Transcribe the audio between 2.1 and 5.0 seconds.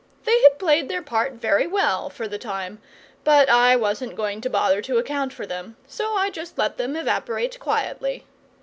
the time, but I wasn't going to bother to